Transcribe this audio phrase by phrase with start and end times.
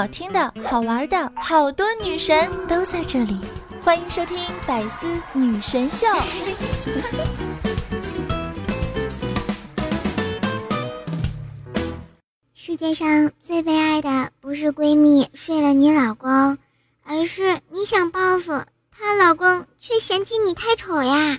[0.00, 3.38] 好听的、好玩的，好多女神都在这里，
[3.84, 6.06] 欢迎收听《百思女神秀》。
[12.54, 16.56] 世界上最悲哀的不是闺蜜睡了你老公，
[17.04, 18.58] 而是你想报复
[18.90, 21.38] 她老公，却嫌弃你太丑呀。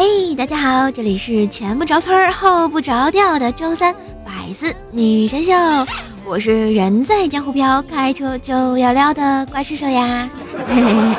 [0.00, 5.52] 嘿，大家好，这里是前不着村后不着调的周三百思女神秀，
[6.24, 10.26] 我是人在江湖飘，开车就要撩的怪兽兽呀。
[10.66, 11.14] 嘿嘿嘿，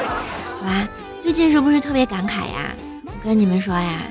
[0.57, 0.89] 好吧，
[1.19, 2.73] 最近是不是特别感慨呀？
[3.05, 4.01] 我跟你们说呀，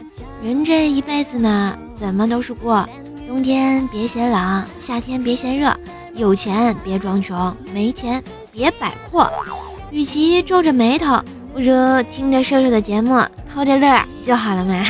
[0.40, 2.88] 人这一辈子呢，怎么都是过，
[3.26, 5.76] 冬天别嫌冷，夏天别嫌热，
[6.14, 9.28] 有钱别装穷，没钱别摆阔，
[9.90, 11.20] 与其皱着眉头。
[11.52, 13.20] 不如听着瘦瘦的节目，
[13.52, 14.84] 偷着乐就好了嘛。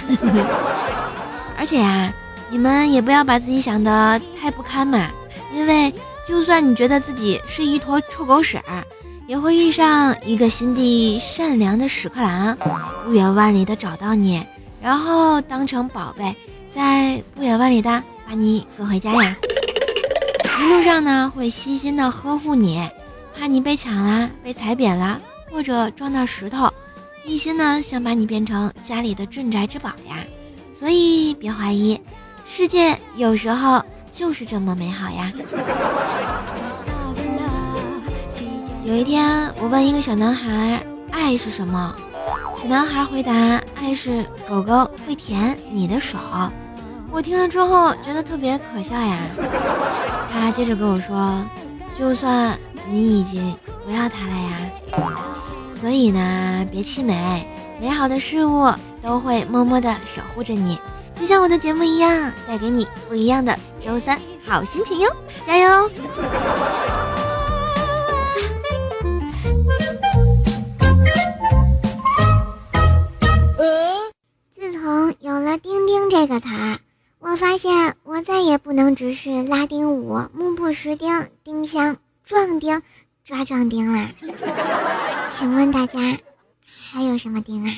[1.58, 2.12] 而且呀，
[2.50, 5.10] 你们也不要把自己想的太不堪嘛，
[5.54, 5.92] 因为
[6.28, 8.60] 就算你觉得自己是一坨臭狗屎，
[9.26, 12.56] 也会遇上一个心地善良的屎壳郎，
[13.04, 14.44] 不远万里的找到你，
[14.82, 16.34] 然后当成宝贝，
[16.70, 17.90] 再不远万里的
[18.26, 19.36] 把你跟回家呀。
[20.60, 22.86] 一路上呢，会细心的呵护你，
[23.38, 25.20] 怕你被抢啦，被踩扁了。
[25.50, 26.72] 或者撞到石头，
[27.24, 30.24] 一心呢想把你变成家里的镇宅之宝呀，
[30.72, 32.00] 所以别怀疑，
[32.44, 35.32] 世界有时候就是这么美好呀。
[38.84, 41.94] 有一天，我问一个小男孩爱是什么，
[42.56, 43.32] 小男孩回答
[43.76, 46.18] 爱是狗狗会舔你的手。
[47.12, 49.18] 我听了之后觉得特别可笑呀。
[50.32, 51.44] 他接着跟我说，
[51.98, 52.56] 就算
[52.88, 55.39] 你已经不要他了呀。
[55.80, 57.42] 所以呢，别气馁，
[57.80, 58.70] 美好的事物
[59.02, 60.78] 都会默默的守护着你，
[61.18, 65.10] 就像我的节目一样，带给你不一样的周三好心情哟，
[65.46, 65.90] 加油！
[74.54, 76.78] 自从有了“钉钉”这个词儿，
[77.20, 82.82] 我发现我再也不能只是拉丁舞、目不识丁、丁香、壮丁。
[83.22, 84.08] 抓壮丁啦！
[85.32, 86.00] 请问大家
[86.92, 87.72] 还有什么钉啊？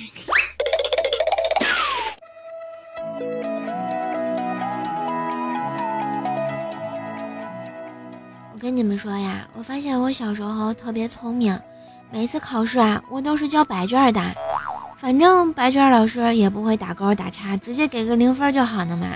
[8.53, 11.59] 我跟你们说呀，我发现我小时候特别聪明，
[12.11, 14.21] 每次考试啊，我都是交白卷的，
[14.99, 19.07] 反正白卷老师也不会打勾打叉，直接给个零分就好了嘛。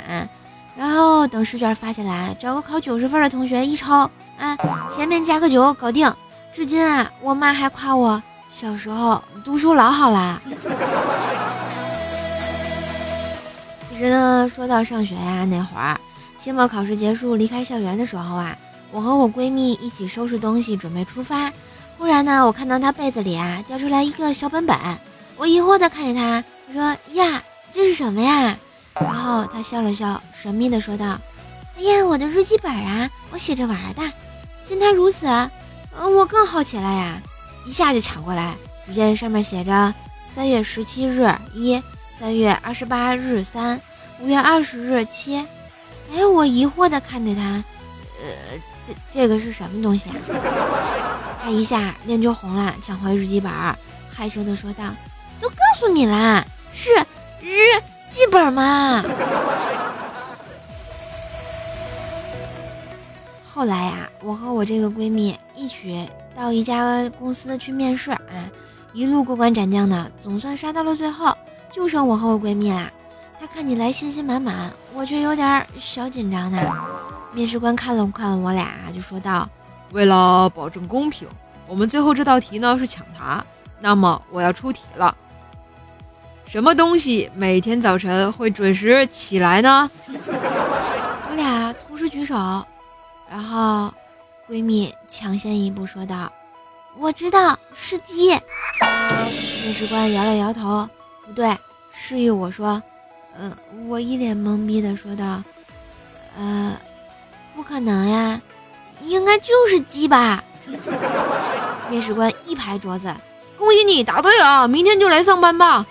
[0.76, 4.56] 然后等试卷发下来，找个考九十分的同学一抄，啊，
[4.94, 6.12] 前面加个九，搞定。
[6.56, 10.40] 至今啊，我妈还夸我小时候读书老好啦。
[13.90, 16.00] 其实呢，说到上学呀，那会儿
[16.38, 18.56] 期末考试结束离开校园的时候啊，
[18.90, 21.52] 我和我闺蜜一起收拾东西准备出发，
[21.98, 24.74] 忽然呢，我看到她被子里啊掉出来一个小本本，
[25.36, 28.56] 我疑惑的看着她，我说呀，这是什么呀？
[28.94, 31.18] 然后她笑了笑，神秘的说道
[31.76, 34.02] ：“哎呀，我的日记本啊，我写着玩的。”
[34.64, 35.26] 见她如此。
[35.98, 37.20] 嗯，我更好奇了呀，
[37.64, 39.94] 一下就抢过来，只见上面写着
[40.34, 41.82] 三月十七日一，
[42.18, 43.80] 三月二十八日三，
[44.20, 45.36] 五月二十日七。
[46.14, 47.42] 哎，我疑惑的看着他，
[48.22, 50.16] 呃，这这个是什么东西啊？
[51.42, 53.50] 他一下脸就红了，抢回日记本，
[54.14, 54.84] 害羞的说道
[55.40, 56.90] ：“都告诉你了，是
[57.40, 57.56] 日
[58.10, 59.02] 记本嘛。”
[63.56, 66.06] 后来呀，我和我这个闺蜜一起
[66.36, 68.20] 到一家公司去面试啊，
[68.92, 71.34] 一路过关斩将的，总算杀到了最后，
[71.72, 72.90] 就剩我和我闺蜜啦。
[73.40, 76.60] 她看起来信心满满，我却有点小紧张呢。
[77.32, 79.48] 面试官看了看我俩，就说道
[79.92, 81.26] ：“为了保证公平，
[81.66, 83.42] 我们最后这道题呢是抢答。
[83.80, 85.16] 那么我要出题了，
[86.44, 92.62] 什么东西每天早晨会准时起来呢？” 我俩同时举手。
[93.28, 93.92] 然后，
[94.48, 96.32] 闺蜜抢先一步说道
[96.96, 98.30] ：“我知道是鸡。”
[99.62, 100.88] 面试官摇了摇头，
[101.24, 101.56] 不对，
[101.92, 102.82] 示意我说
[103.36, 103.54] ：“嗯。”
[103.88, 105.42] 我一脸懵逼的说道
[106.38, 106.76] ：“呃，
[107.54, 108.40] 不可能呀，
[109.00, 110.42] 应该就是鸡吧？”
[111.90, 113.14] 面试官一拍桌子
[113.58, 115.84] ：“恭喜你答对了，明天就来上班吧。”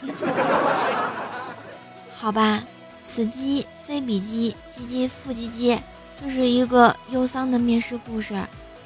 [2.15, 2.63] 好吧，
[3.05, 5.77] 此鸡非彼鸡，鸡鸡复鸡鸡。
[6.21, 8.35] 这是一个忧伤的面试故事，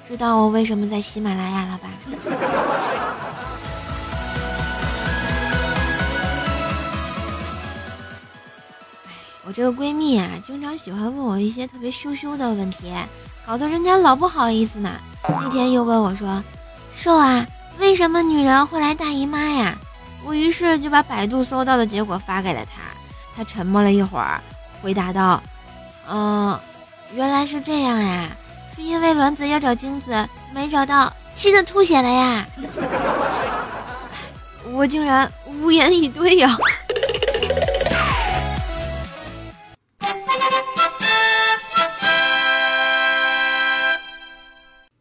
[0.07, 1.89] 知道我为什么在喜马拉雅了吧？
[9.45, 12.93] 我这个闺蜜啊，经常喜欢问我一些特别羞羞的问题，
[13.47, 14.91] 搞得人家老不好意思呢。
[15.27, 16.43] 那天又问我说
[16.93, 17.45] ：“瘦啊，
[17.79, 19.75] 为什么女人会来大姨妈呀？”
[20.23, 22.81] 我于是就把百度搜到的结果发给了她。
[23.35, 24.39] 她沉默了一会儿，
[24.83, 25.41] 回答道
[26.07, 26.59] ：“嗯，
[27.15, 28.29] 原来是这样呀，
[28.75, 32.45] 是因为卵子要找精子没找到，气得吐血了呀。
[34.71, 36.55] ”我竟然无言以对呀。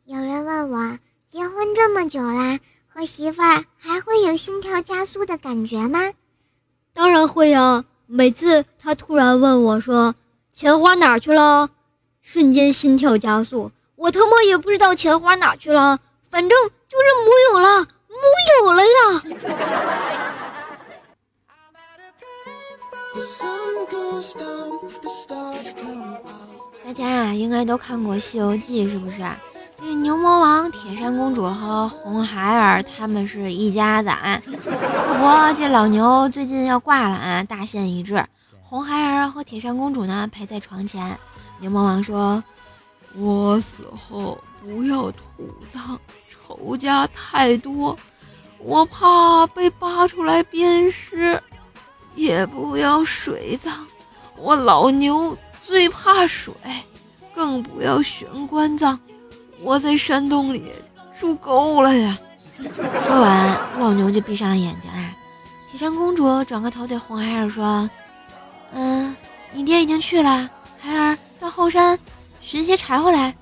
[0.07, 0.99] 有人问我，
[1.31, 2.59] 结婚这么久啦，
[2.89, 6.11] 和媳妇儿还会有心跳加速的感觉吗？
[6.95, 7.85] 当然会呀！
[8.07, 10.15] 每次他突然问我说
[10.55, 11.69] ：“钱花哪儿去了？”
[12.31, 15.99] 瞬间心跳加速，我他妈也不知道钱花哪去了，
[16.31, 16.51] 反正
[16.87, 18.17] 就是木有了，木
[18.61, 18.93] 有了呀！
[26.85, 29.23] 大家啊，应该都看过《西游记》，是不是？
[29.79, 34.39] 这牛魔王、铁扇公主和红孩儿他们是一家子啊。
[34.45, 38.23] 不过，这老牛最近要挂了啊，大限已至。
[38.61, 41.19] 红孩儿和铁扇公主呢陪在床前。
[41.61, 42.43] 牛魔王说
[43.17, 45.23] ：“我死后不要土
[45.71, 45.99] 葬，
[46.31, 47.97] 仇家太多，
[48.59, 51.39] 我怕被扒出来鞭尸；
[52.15, 53.87] 也不要水葬，
[54.37, 56.53] 我老牛最怕水；
[57.35, 58.99] 更不要玄关葬。”
[59.61, 60.73] 我在山洞里
[61.19, 62.17] 住够了呀！
[63.05, 65.13] 说完，老牛就闭上了眼睛啊。
[65.69, 67.91] 铁扇公主转过头对红孩儿说
[68.73, 69.15] ：“嗯，
[69.53, 71.21] 你爹已经去了，孩儿到
[71.59, 71.99] 后山
[72.41, 73.35] 寻些柴火来。”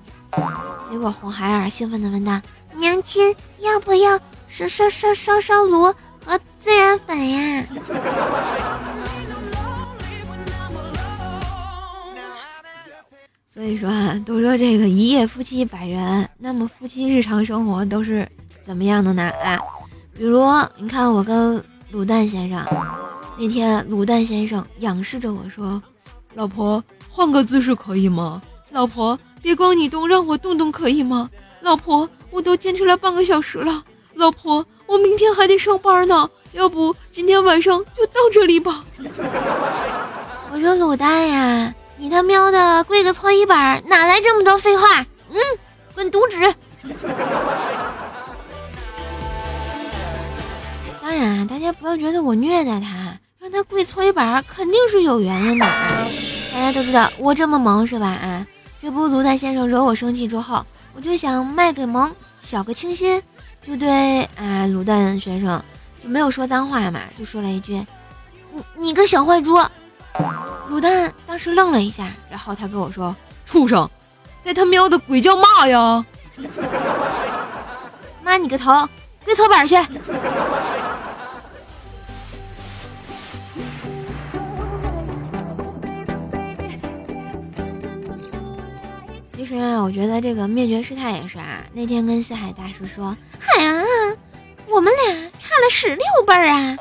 [0.89, 2.41] 结果红孩儿兴奋地问道
[2.73, 5.83] ：“娘亲，要不要烧烧烧烧烧炉
[6.25, 7.63] 和孜然粉呀？”
[13.47, 18.27] 所以说啊，都说这个一夜夫妻百人，那么夫妻日常生活都是
[18.63, 19.23] 怎么样的呢？
[19.43, 19.59] 啊，
[20.15, 20.43] 比如
[20.77, 22.63] 你看我跟卤蛋先生，
[23.37, 25.81] 那天卤蛋先生仰视着我说
[26.35, 26.83] ：“老婆，
[27.17, 28.39] 换个姿势可以吗？
[28.69, 31.27] 老婆，别光你动，让我动动可以吗？
[31.61, 33.83] 老婆，我都坚持了半个小时了，
[34.13, 38.83] 老婆，我明天还得上班呢，要不今天晚上就到这里吧。
[40.53, 41.73] ”我说卤蛋呀。
[41.97, 45.03] 你他喵的跪个搓衣板，哪来这么多废话？
[45.31, 45.39] 嗯，
[45.95, 46.37] 滚犊子！
[51.01, 55.65] 当然，大家不要觉得我虐待他，让他跪搓衣板肯定是有原因的。
[56.57, 58.07] 大家都知道我这么萌是吧？
[58.07, 58.43] 啊，
[58.81, 60.65] 这不卢蛋先生惹我生气之后，
[60.95, 63.21] 我就想卖个萌，小个清新，
[63.61, 65.61] 就对啊卤蛋先生
[66.01, 67.85] 就没有说脏话嘛，就说了一句
[68.51, 69.55] ：“你你个小坏猪。”
[70.67, 73.15] 卤蛋当时愣了一下，然后他跟我说
[73.45, 73.87] ：“畜生，
[74.43, 76.03] 在他喵的鬼叫骂呀！
[78.23, 78.73] 妈你个头，
[79.23, 79.75] 跪搓板去！”
[89.47, 91.63] 实啊，我觉得这个灭绝师太也是啊。
[91.71, 93.81] 那天跟西海大师说：“海啊，
[94.67, 96.77] 我们俩差了十六辈儿啊！”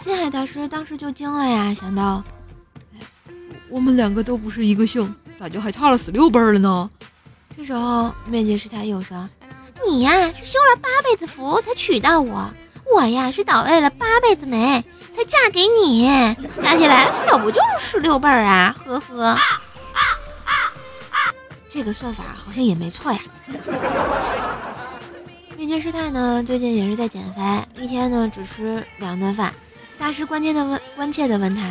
[0.00, 2.22] 西海大师当时就惊了呀，想到。
[3.68, 6.88] 我们两个都不是一个姓，咋就还差了十六辈了呢？
[7.56, 9.28] 这时候灭绝师太又说
[9.84, 12.48] ：“你呀是修了八辈子福才娶到我，
[12.94, 14.84] 我呀是倒喂了八辈子霉
[15.16, 16.06] 才嫁给你，
[16.62, 18.76] 加起来可不就是十六辈儿啊？
[18.84, 19.38] 呵呵，
[21.74, 23.18] 这个算法好像也没错呀。
[25.58, 29.52] ”面具师太呢最近也是在减肥，一天呢只吃两顿饭。
[29.98, 31.62] 大师关切的问关切的问他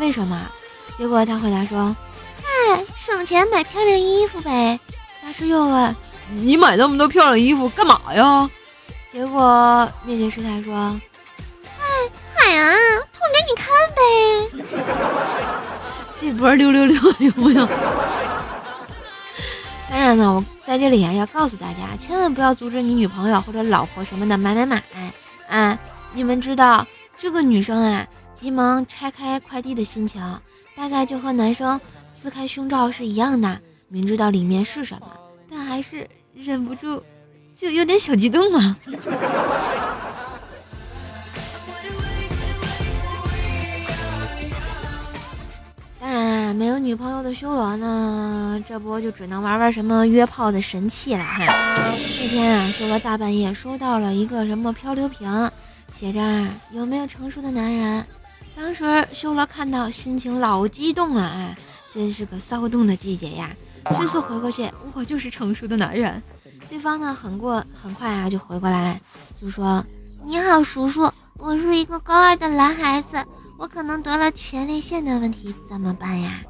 [0.00, 0.50] 为什么？
[0.98, 1.94] 结果他回答说
[2.42, 4.80] ：“哎，省钱买漂亮衣服呗。”
[5.22, 5.94] 大师又问
[6.34, 8.50] ：“你买那么多漂亮衣服干嘛呀？”
[9.12, 10.74] 结果灭绝师太说
[11.78, 11.86] ：“哎，
[12.34, 12.74] 海啊，
[13.12, 14.02] 脱给你看呗。”
[16.20, 17.68] 这波六六六有没有？
[20.12, 24.82] 当然呢，我在这里啊要告诉大家，千万不要阻止你女朋友或者老婆什么的买买买
[25.48, 25.78] 啊！
[26.12, 30.22] 你们知道这个女生啊，急忙拆开快递的心情。
[30.76, 31.80] 大概就和男生
[32.14, 35.06] 撕开胸罩是一样的，明知道里面是什么，
[35.48, 37.02] 但还是忍不住，
[37.54, 38.76] 就有点小激动嘛。
[46.52, 51.44] 没有女朋友的修罗呢，这不就只能玩玩什么约炮的神器了哈。
[52.20, 55.50] 那天啊，修罗大半夜收到了一个什么漂流瓶，
[55.92, 56.20] 写着
[56.72, 58.04] 有没有成熟的男人？
[58.54, 61.56] 当时修罗看到，心情老激动了啊！
[61.92, 63.50] 真是个骚动的季节呀！
[63.96, 66.22] 迅速回过去，我就是成熟的男人。
[66.68, 69.00] 对方呢，很过很快啊，就回过来，
[69.40, 69.84] 就说
[70.24, 73.16] ：“你好，叔叔，我是一个高二的男孩子，
[73.62, 76.42] 我可能得了前列腺的问题，怎么办呀？”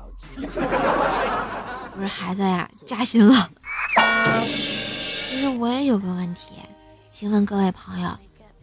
[1.95, 3.50] 我说孩子呀，扎心了。
[5.28, 6.52] 其实我也有个问题，
[7.11, 8.09] 请问各位朋友，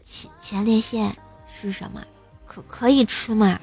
[0.04, 1.16] 前前列腺
[1.48, 2.02] 是什么？
[2.48, 3.60] 可可以吃吗？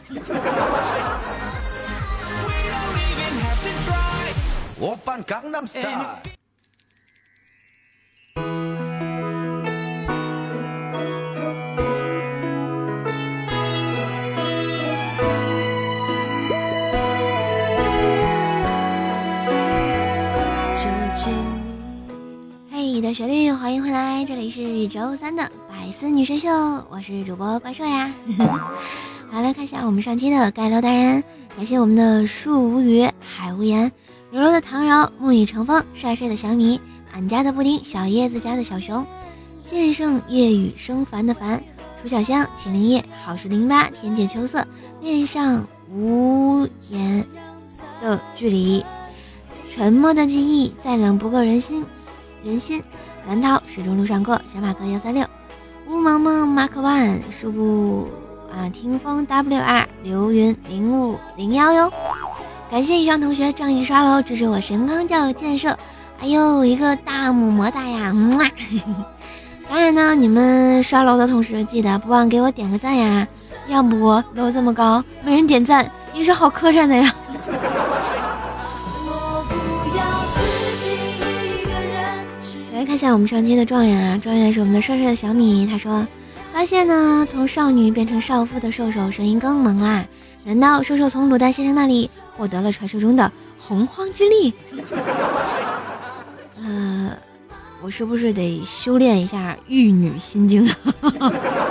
[23.07, 26.49] 的旋律，欢迎回来，这里是周三的百思女神秀，
[26.91, 28.13] 我是主播怪兽呀。
[29.31, 31.23] 好，来看一下我们上期的盖楼达人，
[31.55, 33.93] 感谢我们的树无语、海无言、
[34.33, 36.81] 柔柔的唐柔、沐雨成风、帅帅的小米、
[37.13, 39.07] 俺家的布丁、小叶子家的小熊、
[39.65, 41.63] 剑圣夜雨生烦的烦、
[42.03, 44.67] 楚小香、秦灵叶、好事零八、天界秋色、
[45.01, 47.25] 恋上无言
[48.03, 48.85] 的距离、
[49.73, 51.87] 沉默的记忆，再冷不够人心。
[52.47, 52.81] 人心，
[53.27, 55.27] 蓝涛始终路上过，小马哥幺三六，
[55.89, 58.07] 乌萌萌马克 one，数不
[58.55, 61.93] 啊，听风 wr，流云零五零幺哟，
[62.71, 65.77] 感谢以上同学仗义刷楼，支持我神康教育建设，
[66.21, 68.41] 哎呦一个大么么哒呀，么，
[69.69, 73.27] 当然呢，你们刷楼的同时记得不忘给我点个赞呀，
[73.67, 77.13] 要不楼这么高，没人点赞也是好磕碜的呀。
[82.97, 85.67] 一下我们上期的状元啊，状元是我们的帅帅的小米。
[85.67, 86.07] 他说，
[86.51, 90.03] 发现呢，从少女变成少妇的兽兽声音更萌啦。
[90.45, 94.55] 难道兽兽从卤蛋先生那里获得了传说中的洪荒之力？
[96.57, 97.13] 呃，
[97.83, 100.67] 我是不是得修炼一下玉女心经？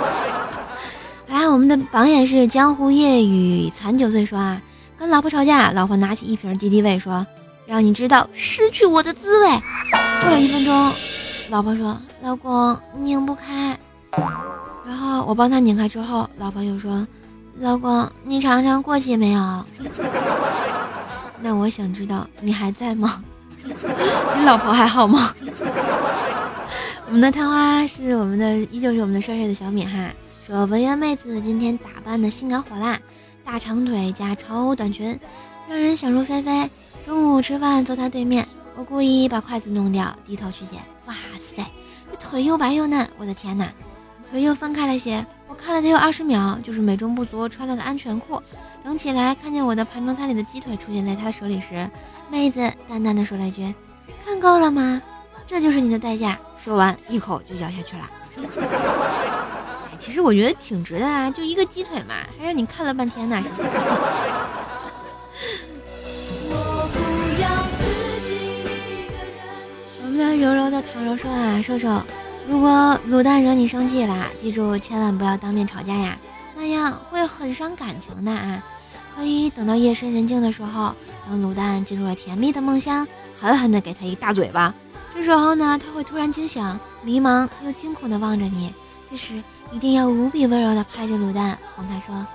[1.26, 4.62] 来，我们的榜眼是江湖夜雨残九岁说啊，
[4.96, 7.26] 跟老婆吵架，老婆拿起一瓶敌敌畏说，
[7.66, 9.48] 让你知道失去我的滋味。
[10.22, 10.92] 过了一分钟，
[11.48, 13.78] 老婆说：“老公拧不开。”
[14.86, 17.06] 然后我帮他拧开之后，老婆又说
[17.60, 19.64] ：“老公，你尝尝过期没有？”
[21.40, 23.22] 那我想知道你还在吗？
[23.64, 25.32] 你老婆还好吗？
[27.06, 30.10] 我们的探花是我们的，依旧是我们的帅帅的小米哈。
[30.46, 32.98] 说文渊妹子今天打扮的性感火辣，
[33.44, 35.18] 大长腿加超短裙，
[35.68, 36.70] 让人想入非非。
[37.04, 38.46] 中午吃饭坐他对面。
[38.76, 40.78] 我故意把筷子弄掉，低头去捡。
[41.06, 41.64] 哇塞，
[42.10, 43.72] 这腿又白又嫩，我的天哪！
[44.28, 48.42] 腿又分开了些，我看了得有二十秒，就是美中不足，穿了个安全裤。
[48.84, 51.88] 等起来看见我的盘中餐里的鸡腿出现在他手里时，
[52.30, 53.74] 妹子淡淡的说了一句
[54.22, 55.00] ：“看够了吗？
[55.46, 58.10] 这就是你的代价。”说完一口就咬下去了。
[59.90, 63.42] 哎，其实我觉得挺值的啊，就一个鸡腿嘛，还让你看了半天呢。
[70.16, 72.02] 柔柔的唐柔说啊，瘦瘦，
[72.48, 76.16] 如果卤蛋惹你生气了，记住千万不要当面吵架呀，
[76.54, 78.62] 那样会很伤感情的啊。
[79.14, 80.94] 可以等到夜深人静的时候，
[81.26, 84.74] 当卤蛋进入了甜蜜的梦乡，狠狠的给他一大嘴巴。
[85.14, 88.72] 这时候呢，他会突然惊醒，迷茫又惊恐的望着你。
[89.10, 89.42] 这时
[89.72, 92.26] 一定要无比温柔的拍着卤蛋，哄他说：“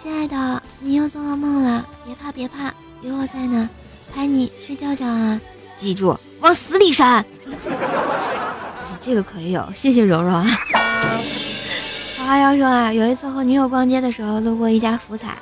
[0.00, 2.72] 亲爱的，你又做噩梦了，别怕别怕，
[3.02, 3.68] 有我在呢，
[4.14, 5.40] 拍你睡觉觉啊。”
[5.80, 7.24] 记住，往死里扇！
[9.00, 10.44] 这个可以有，谢谢柔柔啊。
[12.18, 15.38] 花花要说啊，有一次和女友逛街的时候，路过一家福彩，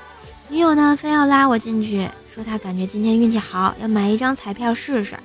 [0.48, 5.18] 女友呢非要拉我进去，说她感觉今天运气好，要买一张彩票试试。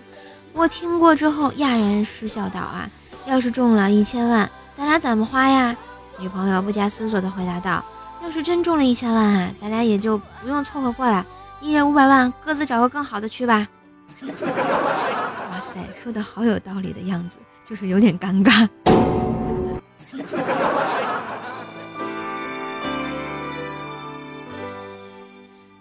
[0.51, 2.89] 我听过之后哑然失笑道啊，
[3.27, 5.77] 要是中了一千万，咱俩怎么花呀？
[6.17, 7.85] 女朋友不假思索的回答道，
[8.23, 11.23] 要是真中了一千万啊，咱俩也就不用凑合过了，
[11.61, 13.67] 一人五百万，各自找个更好的去吧。
[15.49, 18.67] 哇塞，说的好有道理的样子，就是有点尴尬。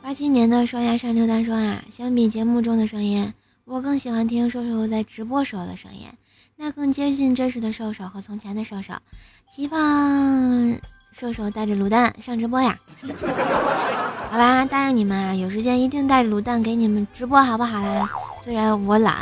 [0.03, 3.33] 八七年的双牙上牛蛋说啊，相比节目中的声音，
[3.65, 6.07] 我更喜欢听瘦瘦在直播时候的声音，
[6.57, 8.93] 那更接近真实的瘦瘦和从前的瘦瘦。
[9.49, 10.79] 希望
[11.13, 12.79] 瘦瘦带着卤蛋上直播呀。
[14.33, 18.09] 好吧，答应你们啊，有时间一定带卤蛋给你们直播，好不好啦？
[18.43, 19.15] 虽然我懒。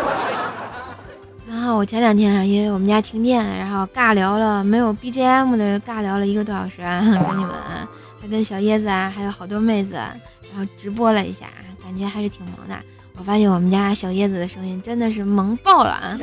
[1.48, 7.88] 然后我前两天啊，因为我们家停电，然后尬聊了没有 BGM 的尬聊了一个多小时，啊， 跟你们啊
[8.20, 11.46] 还跟小叶子啊，还有好多妹子，然后直播了一下，
[11.82, 12.76] 感觉还是挺萌的。
[13.16, 16.18] 我发现我们家小叶子的声音真的是萌爆了啊！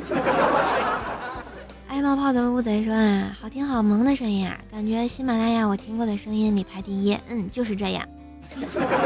[1.97, 7.17] 爱冒泡的乌贼说啊，好听好萌的声音啊，感觉喜马拉雅我听过的声音里排第一。
[7.27, 8.07] 嗯，就是这样。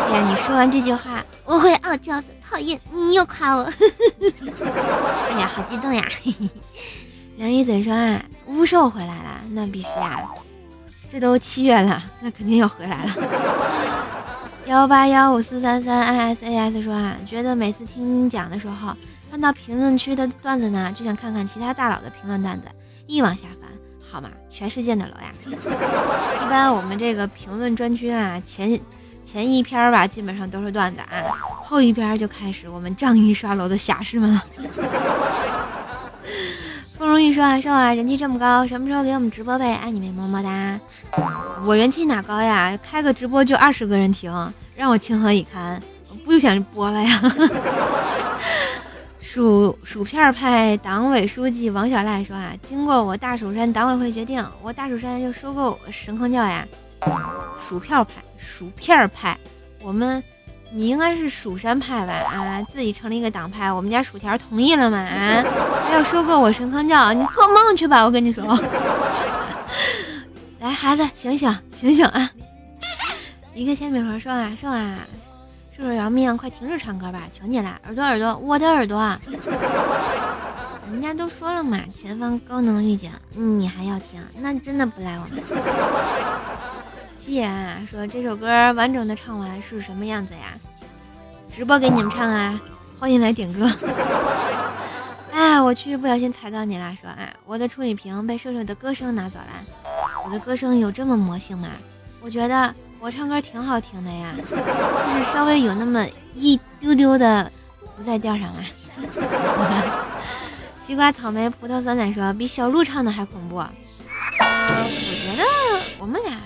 [0.10, 2.28] 哎呀，你说完这句话，我会傲娇的。
[2.42, 3.64] 讨厌，你又夸我。
[5.32, 6.06] 哎呀，好激动呀！
[7.40, 10.30] 梁一嘴说啊，巫兽回来了，那必须啊！
[11.10, 13.16] 这都七月了，那肯定要回来了。
[14.66, 18.94] 幺八幺五四三三 i s a s 说啊，觉得每次听讲的时候，
[19.30, 22.68] 看到评论区的段子呢，就想看看其他大佬的评论段子，
[23.08, 25.32] 一往下翻，好嘛，全世界的楼呀！
[26.46, 28.80] 一般我们这个评论专区啊，前
[29.24, 31.08] 前一篇吧，基本上都是段子啊，
[31.64, 34.44] 后一篇就开始我们仗义刷楼的侠士们了。
[36.98, 39.74] 不容易说啊，说啊，人气这么高，什么时候给我们直播呗？
[39.76, 40.80] 爱你们么么哒！
[41.66, 42.78] 我人气哪高呀？
[42.84, 44.32] 开个直播就二十个人听，
[44.76, 45.82] 让我情何以堪？
[46.10, 47.22] 我不想播了呀！
[49.34, 56.68] 薯薯片派党委书记王小赖说啊，经过我大蜀山党委会决定，我大蜀山要收购神坑教呀。
[57.58, 59.38] 薯片派，薯片派，
[59.82, 60.22] 我们。
[60.74, 62.14] 你应该是蜀山派吧？
[62.14, 64.98] 啊，自己成立一个党派，我们家薯条同意了吗？
[64.98, 65.44] 啊，
[65.88, 68.04] 还要收购我神坑教，你做梦去吧！
[68.04, 68.44] 我跟你说，
[70.60, 72.30] 来，孩子，醒醒，醒醒啊！
[73.54, 74.98] 一个铅笔盒说啊，说啊，
[75.74, 79.18] 叔叔饶命，快停止唱歌吧，求你了，耳朵耳朵，我的耳朵。
[80.92, 84.22] 人家都说了嘛，前方高能预警，你还要听？
[84.40, 85.42] 那真的不赖我们。
[87.18, 90.54] 夕颜说：“这首歌完整的唱完是什么样子呀？
[91.56, 92.60] 直播给你们唱啊！
[93.00, 93.72] 欢迎来点歌。
[95.32, 96.94] 哎，我去，不小心踩到你了。
[97.00, 99.46] 说，哎，我的处女屏被瘦瘦的歌声拿走了。
[100.26, 101.70] 我的歌声有这么魔性吗？
[102.22, 107.52] 我觉得我唱歌挺好听的呀，就是稍微有那么一丢丢的
[107.98, 108.64] 不在调上啊。
[110.80, 113.58] 西瓜、草莓、葡萄、酸奶说比小鹿唱的还恐怖。
[113.58, 113.68] 我
[114.40, 115.44] 觉得
[115.98, 116.38] 我们俩。”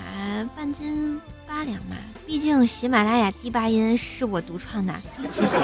[0.54, 4.92] 半斤八两嘛，毕竟喜马拉雅第八音是我独创的，
[5.32, 5.56] 谢谢。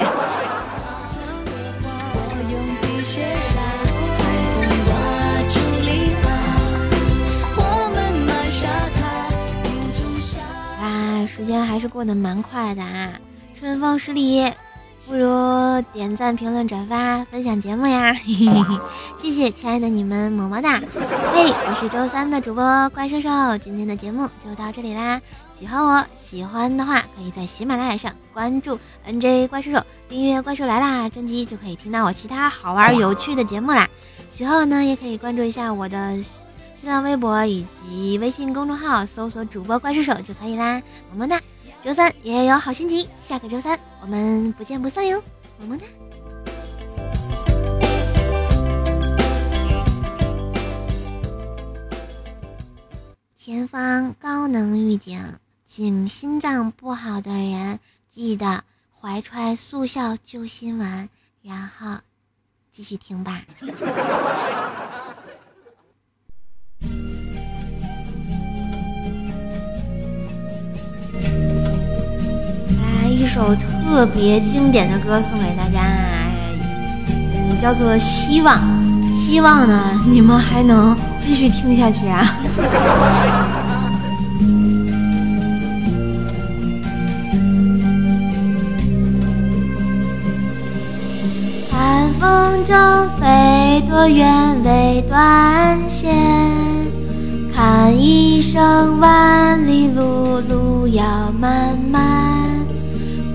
[11.35, 13.13] 时间还是过得蛮快的啊，
[13.59, 14.51] 春风十里。
[15.05, 18.13] 不如点赞、评论、转发、分享节目呀！
[18.13, 18.79] 嘿嘿嘿
[19.17, 20.79] 谢谢亲爱的你们，么么哒！
[21.33, 25.19] 嘿，我是周三的主播怪兽兽，今天的节目就到这里啦。
[25.51, 33.89] 喜欢我喜欢的话，可以在喜马拉雅上关注 NJ 怪兽兽，订阅《怪兽来啦》专辑，就可以听到我其他好玩有趣的节目啦。
[34.29, 36.15] 喜欢我呢，也可以关注一下我的
[36.83, 40.83] 新浪微博以及微信公众号，搜索主播怪兽手就可以啦。
[41.09, 41.41] 么么哒！
[41.81, 45.23] 周三也有好心情，下个周三我们不见不散哟，
[45.57, 45.85] 么么哒。
[53.37, 61.07] 前方高能预警，请心脏不好的人记得怀揣速效救心丸，
[61.41, 61.99] 然后
[62.69, 63.41] 继续听吧。
[73.23, 75.79] 一首特别经典的歌送给大家，
[77.07, 78.57] 嗯，叫做《希望》，
[79.15, 82.37] 希望呢 你们还能继续听下去啊！
[91.71, 96.13] 看风筝飞多远未断线，
[97.55, 102.32] 看一生万里路，路要漫漫。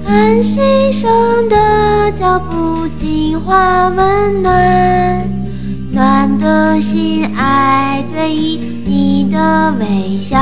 [0.09, 1.07] 看心声
[1.51, 5.29] 的脚步，净化温暖，
[5.93, 10.39] 暖的心爱追忆你的微笑。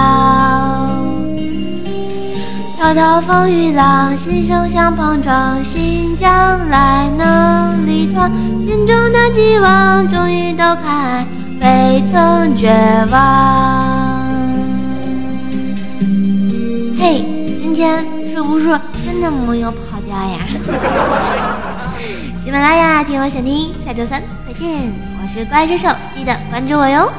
[2.78, 8.30] 滔滔风雨浪，心声相碰撞，心将来能力闯，
[8.64, 11.26] 心中的寄望终于都开，
[11.60, 12.70] 未曾绝
[13.10, 13.20] 望。
[16.96, 17.24] 嘿，
[17.60, 18.78] 今天是不是？
[19.18, 20.38] 真的没有跑掉呀！
[22.44, 24.92] 喜马拉雅听我想听，下周三再见。
[25.22, 27.10] 我是怪兽兽，记得关注我哟。